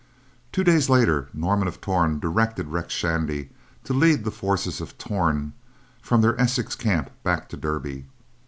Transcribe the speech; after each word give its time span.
Two 0.51 0.63
days 0.63 0.89
later, 0.89 1.29
Norman 1.31 1.67
of 1.67 1.79
Torn 1.79 2.17
directed 2.17 2.69
Red 2.69 2.89
Shandy 2.89 3.51
to 3.83 3.93
lead 3.93 4.23
the 4.23 4.31
forces 4.31 4.81
of 4.81 4.97
Torn 4.97 5.53
from 6.01 6.21
their 6.21 6.35
Essex 6.41 6.73
camp 6.73 7.11
back 7.21 7.47
to 7.49 7.57
Derby. 7.57 8.07